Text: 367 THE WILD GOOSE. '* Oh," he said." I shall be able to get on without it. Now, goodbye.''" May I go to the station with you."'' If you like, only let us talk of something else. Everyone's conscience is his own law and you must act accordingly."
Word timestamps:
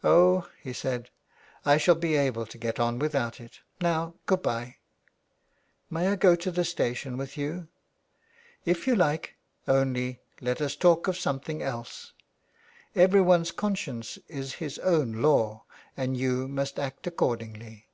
367 - -
THE 0.00 0.10
WILD 0.14 0.44
GOOSE. 0.44 0.52
'* 0.64 0.64
Oh," 0.64 0.64
he 0.64 0.72
said." 0.72 1.10
I 1.66 1.76
shall 1.76 1.94
be 1.94 2.16
able 2.16 2.46
to 2.46 2.56
get 2.56 2.80
on 2.80 2.98
without 2.98 3.38
it. 3.38 3.60
Now, 3.82 4.14
goodbye.''" 4.24 4.76
May 5.90 6.08
I 6.08 6.16
go 6.16 6.34
to 6.36 6.50
the 6.50 6.64
station 6.64 7.18
with 7.18 7.36
you."'' 7.36 7.68
If 8.64 8.86
you 8.86 8.96
like, 8.96 9.34
only 9.68 10.20
let 10.40 10.62
us 10.62 10.74
talk 10.74 11.06
of 11.06 11.18
something 11.18 11.60
else. 11.62 12.14
Everyone's 12.96 13.50
conscience 13.50 14.18
is 14.26 14.54
his 14.54 14.78
own 14.78 15.20
law 15.20 15.64
and 15.98 16.16
you 16.16 16.48
must 16.48 16.78
act 16.78 17.06
accordingly." 17.06 17.88